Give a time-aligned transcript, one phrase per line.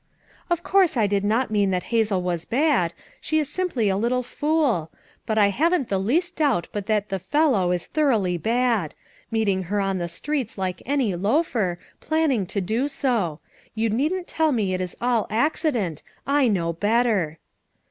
[0.49, 2.95] "Of course I did not mean that Hazel was bad!
[3.19, 4.89] she is simply a little fool;
[5.27, 8.95] but I haven't the least doubt but that the fellow is thoroughly bad;
[9.29, 13.41] meeting her on the streets like any loafer, planning to do so;
[13.75, 17.37] you needn't tell me it is all accident; I know better."